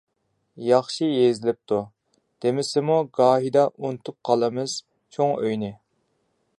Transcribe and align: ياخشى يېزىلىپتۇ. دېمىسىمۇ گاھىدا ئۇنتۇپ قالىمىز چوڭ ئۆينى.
ياخشى 0.67 1.09
يېزىلىپتۇ. 1.09 1.77
دېمىسىمۇ 2.45 2.97
گاھىدا 3.19 3.67
ئۇنتۇپ 3.75 4.19
قالىمىز 4.31 4.81
چوڭ 5.17 5.37
ئۆينى. 5.45 5.73